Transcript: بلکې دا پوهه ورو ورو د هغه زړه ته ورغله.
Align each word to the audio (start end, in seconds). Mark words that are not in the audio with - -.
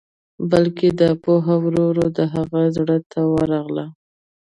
بلکې 0.51 0.87
دا 0.99 1.09
پوهه 1.23 1.55
ورو 1.63 1.81
ورو 1.87 2.05
د 2.17 2.19
هغه 2.33 2.61
زړه 2.75 2.97
ته 3.11 3.21
ورغله. 3.33 3.85